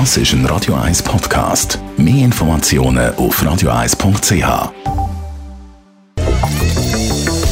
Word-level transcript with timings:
Das 0.00 0.16
ist 0.16 0.32
ein 0.32 0.44
Radio 0.46 0.74
1 0.74 1.04
Podcast. 1.04 1.78
Mehr 1.96 2.24
Informationen 2.24 3.14
auf 3.14 3.40
radio1.ch. 3.40 4.72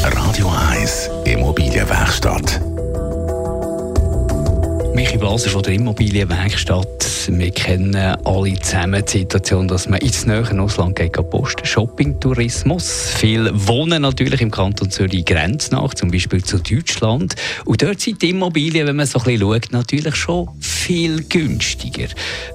Radio 0.02 0.52
1 0.72 1.10
Immobilienwerkstatt. 1.24 2.60
Michi 4.92 5.18
Blaser 5.18 5.50
von 5.50 5.62
der 5.62 5.74
Immobilienwerkstatt. 5.74 7.28
Wir 7.28 7.52
kennen 7.52 7.94
alle 7.94 8.60
zusammen 8.60 9.04
die 9.04 9.18
Situation, 9.18 9.68
dass 9.68 9.88
man 9.88 10.00
ins 10.00 10.26
nähere 10.26 10.60
Ausland 10.60 10.96
geht, 10.96 11.12
posten. 11.12 11.64
Shopping-Tourismus. 11.64 13.12
Viele 13.18 13.52
wohnen 13.68 14.02
natürlich 14.02 14.40
im 14.40 14.50
Kanton 14.50 14.90
Zürich 14.90 15.24
grenznach, 15.24 15.94
zum 15.94 16.10
Beispiel 16.10 16.42
zu 16.42 16.58
Deutschland. 16.58 17.36
Und 17.64 17.82
dort 17.82 18.00
sind 18.00 18.20
die 18.20 18.30
Immobilien, 18.30 18.88
wenn 18.88 18.96
man 18.96 19.06
so 19.06 19.20
ein 19.20 19.26
bisschen 19.26 19.42
schaut, 19.42 19.68
natürlich 19.70 20.16
schon 20.16 20.48
viel 20.82 21.22
günstiger. 21.28 22.08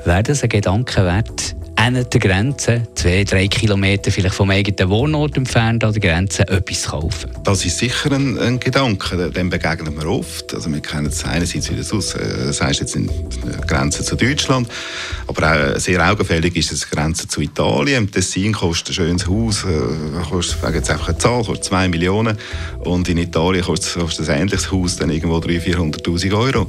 Wäre 0.04 0.23
das 0.23 0.44
ein 0.44 0.50
Gedanke 0.50 1.05
wert, 1.05 1.55
an 1.77 1.94
der 1.94 2.20
Grenze, 2.20 2.88
zwei, 2.95 3.23
drei 3.23 3.48
Kilometer 3.48 4.12
vielleicht 4.12 4.35
vom 4.35 4.49
eigenen 4.49 4.90
Wohnort 4.90 5.38
entfernt 5.38 5.84
an 5.84 5.94
der 5.94 6.02
Grenze, 6.02 6.48
etwas 6.48 6.84
kaufen? 6.88 7.31
Das 7.44 7.63
ist 7.63 7.77
sicher 7.77 8.12
ein, 8.12 8.38
ein 8.40 8.59
Gedanke, 8.59 9.30
dem 9.31 9.49
begegnen 9.49 9.95
wir 9.95 10.09
oft. 10.09 10.54
Also 10.54 10.71
wir 10.71 10.82
kennen 10.82 11.05
es 11.05 11.23
einerseits, 11.23 11.70
wie 11.70 11.76
du 11.76 11.82
es 11.82 12.16
äh, 12.16 12.52
sagst, 12.52 12.82
jetzt 12.82 12.95
in 12.95 13.09
Grenze 13.68 14.04
zu 14.04 14.16
Deutschland, 14.16 14.68
aber 15.27 15.76
auch 15.76 15.80
sehr 15.80 16.05
augenfällig 16.05 16.55
ist 16.55 16.71
es 16.71 16.90
Grenze 16.90 17.27
zu 17.27 17.41
Italien. 17.41 18.05
Im 18.05 18.12
Tessin 18.12 18.54
kostet 18.54 18.90
ein 18.90 18.94
schönes 18.94 19.27
Haus, 19.27 19.63
äh, 19.63 20.30
kostet, 20.30 20.57
ich 20.68 20.76
jetzt 20.76 20.90
einfach 20.90 21.09
eine 21.09 21.18
Zahl, 21.20 21.44
kostet 21.44 21.66
2 21.66 21.88
Millionen 21.90 22.38
und 22.80 23.07
in 23.07 23.18
Italien 23.18 23.63
kostet, 23.63 24.30
ein 24.30 24.41
ähnliches 24.41 24.71
Haus 24.71 24.98
dann 24.98 25.12
irgendwo 25.12 25.38
300.000, 25.38 26.02
400'000 26.04 26.38
Euro. 26.38 26.68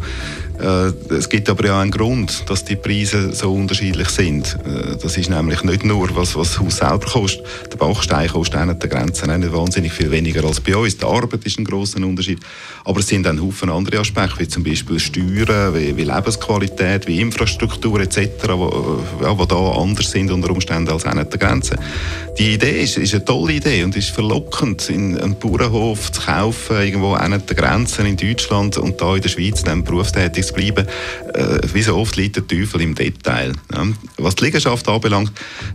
Äh, 0.61 1.15
es 1.15 1.29
gibt 1.29 1.49
aber 1.49 1.67
ja 1.67 1.81
einen 1.81 1.91
Grund, 1.91 2.45
dass 2.49 2.65
die 2.65 2.77
Preise 2.77 3.33
so 3.33 3.53
unterschiedlich 3.53 4.09
sind. 4.09 4.57
Äh, 4.99 5.03
das 5.03 5.17
ist 5.17 5.31
nämlich 5.31 5.63
nicht 5.65 5.85
nur, 5.85 6.15
was, 6.17 6.37
was 6.37 6.53
das 6.53 6.61
Haus 6.61 6.77
selber 6.77 7.07
kostet. 7.07 7.45
Der 7.73 7.77
Bachstein 7.77 8.29
kostet 8.29 8.57
an 8.57 8.79
der 8.79 8.89
Grenze 8.89 9.27
nicht 9.27 9.53
wahnsinnig 9.53 9.93
viel 9.93 10.11
weniger 10.11 10.45
als 10.45 10.61
bei 10.61 10.77
uns. 10.77 10.97
Die 10.97 11.05
Arbeit 11.05 11.45
ist 11.45 11.59
ein 11.59 11.65
grosser 11.65 11.99
Unterschied. 11.99 12.41
Aber 12.85 13.01
es 13.01 13.09
sind 13.09 13.25
dann 13.25 13.41
Haufen 13.41 13.71
andere 13.71 14.01
Aspekte, 14.01 14.41
wie 14.41 14.49
zum 14.49 14.65
Beispiel 14.65 14.99
Steuern, 14.99 15.75
wie, 15.75 15.97
wie 15.97 16.05
Lebensqualität, 16.05 17.07
wie 17.07 17.21
Infrastruktur 17.21 18.01
etc., 18.01 18.19
wo, 18.49 19.03
ja, 19.23 19.39
wo 19.39 19.45
da 19.45 19.57
anders 19.57 20.11
sind 20.11 20.31
unter 20.31 20.51
Umständen 20.51 20.91
als 20.91 21.05
an 21.05 21.17
der 21.17 21.39
Grenze. 21.39 21.77
Die 22.39 22.55
Idee 22.55 22.83
ist, 22.83 22.97
ist 22.97 23.15
eine 23.15 23.25
tolle 23.25 23.55
Idee 23.55 23.83
und 23.83 23.97
ist 23.97 24.11
verlockend, 24.11 24.89
in 24.91 25.19
einen 25.19 25.39
Bauernhof 25.39 26.13
zu 26.13 26.23
kaufen, 26.23 26.77
irgendwo 26.77 27.15
an 27.15 27.31
der 27.31 27.57
Grenze 27.57 28.07
in 28.07 28.17
Deutschland 28.17 28.79
und 28.79 29.01
da 29.01 29.17
in 29.17 29.23
der 29.23 29.29
Schweiz 29.29 29.63
dann 29.65 29.83
berufstätig 29.83 30.47
zu 30.47 30.55
bleiben. 30.55 30.87
Äh, 31.35 31.59
wie 31.73 31.83
so 31.83 31.97
oft 31.97 32.17
liegt 32.17 32.37
der 32.37 32.47
Teufel 32.47 32.81
im 32.81 32.95
Detail. 32.95 33.53
Ja. 33.75 33.87
Was 34.19 34.37
die 34.37 34.45
Liegenschaft 34.45 34.88
anbelangt, 34.89 35.33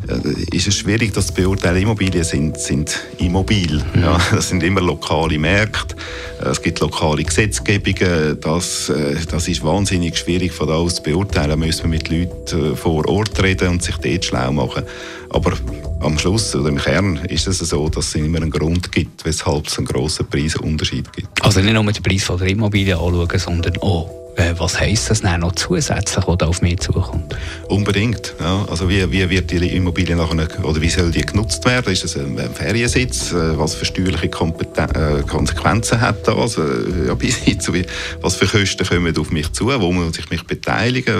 äh, 0.08 0.56
ist 0.56 0.67
es 0.67 0.75
schwierig, 0.75 1.14
das 1.14 1.28
zu 1.28 1.33
beurteilen. 1.33 1.81
Immobilien 1.81 2.23
sind, 2.23 2.59
sind 2.59 3.00
immobil. 3.17 3.83
Ja. 4.00 4.19
Das 4.31 4.50
sind 4.50 4.64
immer 4.64 4.81
lokale 4.81 5.38
Märkte. 5.38 5.95
Es 6.44 6.61
gibt 6.61 6.80
lokale 6.80 7.23
Gesetzgebungen. 7.23 8.39
Das, 8.41 8.89
äh, 8.89 9.16
das 9.30 9.47
ist 9.47 9.64
wahnsinnig 9.64 10.17
schwierig 10.17 10.52
von 10.52 10.67
da 10.67 10.75
aus 10.75 10.95
zu 10.95 11.03
beurteilen. 11.03 11.50
Da 11.50 11.56
müssen 11.56 11.84
wir 11.84 11.89
mit 11.89 12.09
Leuten 12.09 12.73
äh, 12.73 12.75
vor 12.75 13.08
Ort 13.08 13.41
reden 13.41 13.69
und 13.69 13.84
sich 13.84 13.95
dort 13.97 14.25
schlau 14.25 14.52
machen. 14.52 14.84
Aber 15.30 15.53
am 16.02 16.19
Schluss 16.19 16.56
oder 16.56 16.69
im 16.69 16.78
Kern 16.78 17.17
ist 17.30 17.47
es 17.47 17.59
so, 17.59 17.89
dass 17.89 18.08
es 18.08 18.16
immer 18.16 18.38
einen 18.38 18.52
Grund 18.52 18.91
gibt, 18.91 19.25
weshalb 19.25 19.67
es 19.67 19.78
einen 19.78 19.88
grossen 19.88 20.28
Preisunterschied 20.28 21.11
gibt. 21.14 21.41
Also 21.41 21.61
nicht 21.61 21.73
nur 21.73 21.84
den 21.84 22.03
Preis 22.03 22.28
der 22.28 22.47
Immobilie 22.47 22.95
anschauen, 22.95 23.39
sondern 23.39 23.78
auch 23.78 24.22
was 24.57 24.79
heisst 24.79 25.09
das 25.09 25.21
dann 25.21 25.41
noch 25.41 25.53
zusätzlich, 25.53 26.27
was 26.27 26.37
da 26.37 26.47
auf 26.47 26.61
mich 26.61 26.79
zukommt? 26.79 27.35
Unbedingt. 27.67 28.33
Ja. 28.39 28.65
Also 28.69 28.89
wie, 28.89 29.11
wie 29.11 29.29
wird 29.29 29.51
die 29.51 29.75
Immobilie 29.75 30.15
nachher, 30.15 30.47
oder 30.63 30.81
wie 30.81 30.89
soll 30.89 31.11
die 31.11 31.21
genutzt 31.21 31.65
werden? 31.65 31.91
Ist 31.91 32.03
es 32.03 32.17
ein 32.17 32.37
Feriensitz? 32.53 33.31
Äh, 33.31 33.57
was 33.57 33.75
für 33.75 33.85
steuerliche 33.85 34.29
Kompeten 34.29 34.89
äh, 34.95 35.23
Konsequenzen 35.23 36.01
hat 36.01 36.27
das? 36.27 36.55
Ja, 36.55 37.13
bis 37.17 37.38
hin 37.38 37.59
zu 37.59 37.73
wie, 37.73 37.85
was 38.22 38.35
für 38.35 38.47
Kosten 38.47 38.85
kommen 38.85 39.17
auf 39.17 39.31
mich 39.31 39.51
zu? 39.53 39.67
Wo 39.67 39.91
muss 39.91 40.17
ich 40.17 40.29
mich 40.29 40.43
beteiligen? 40.45 41.16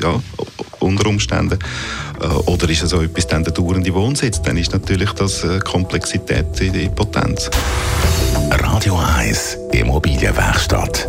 Ja, 0.00 0.20
unter 0.80 1.08
Umständen. 1.08 1.58
Oder 2.46 2.68
ist 2.68 2.82
es 2.82 2.90
so 2.90 3.00
etwas 3.00 3.26
dann 3.26 3.44
der 3.44 3.52
dauernde 3.52 3.92
Wohnsitz? 3.94 4.40
Dann 4.42 4.56
ist 4.56 4.72
natürlich 4.72 5.12
das 5.12 5.44
Komplexität 5.64 6.60
in 6.60 6.72
der 6.72 6.88
Potenz. 6.88 7.50
Radio 8.50 8.96
1 8.96 9.58
Immobilienwerkstatt 9.72 11.08